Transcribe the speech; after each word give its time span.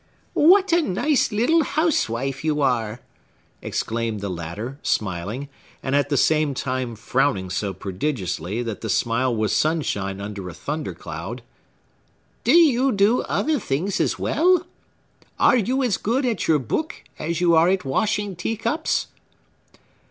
"What 0.33 0.73
a 0.73 0.81
nice 0.81 1.31
little 1.31 1.61
housewife 1.63 2.43
you 2.43 2.59
are!" 2.63 3.01
exclaimed 3.61 4.19
the 4.19 4.31
latter, 4.31 4.79
smiling, 4.81 5.47
and 5.83 5.95
at 5.95 6.09
the 6.09 6.17
same 6.17 6.55
time 6.55 6.95
frowning 6.95 7.51
so 7.51 7.71
prodigiously 7.71 8.63
that 8.63 8.81
the 8.81 8.89
smile 8.89 9.35
was 9.35 9.53
sunshine 9.55 10.19
under 10.19 10.49
a 10.49 10.55
thunder 10.55 10.95
cloud. 10.95 11.43
"Do 12.43 12.57
you 12.57 12.91
do 12.91 13.21
other 13.29 13.59
things 13.59 14.01
as 14.01 14.17
well? 14.17 14.65
Are 15.37 15.57
you 15.57 15.83
as 15.83 15.97
good 15.97 16.25
at 16.25 16.47
your 16.47 16.57
book 16.57 17.03
as 17.19 17.39
you 17.39 17.53
are 17.53 17.69
at 17.69 17.85
washing 17.85 18.35
teacups?" 18.35 19.05